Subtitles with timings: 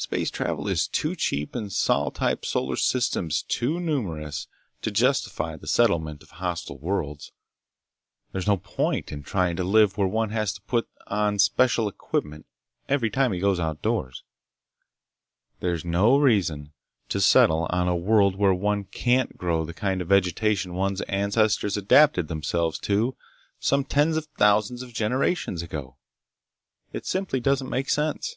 [0.00, 4.46] Space travel is too cheap and sol type solar systems too numerous
[4.82, 7.32] to justify the settlement of hostile worlds.
[8.30, 12.46] There's no point in trying to live where one has to put on special equipment
[12.88, 14.22] every time he goes outdoors.
[15.58, 16.72] There's no reason
[17.08, 21.76] to settle on a world where one can't grow the kind of vegetation one's ancestors
[21.76, 23.16] adapted themselves to
[23.58, 25.96] some tens of thousands of generations ago.
[26.92, 28.36] It simply doesn't make sense!